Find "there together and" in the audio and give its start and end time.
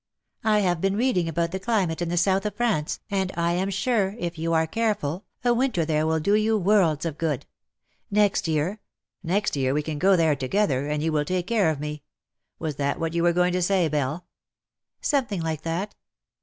10.15-11.03